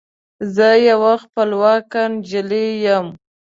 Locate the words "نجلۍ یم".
2.11-3.07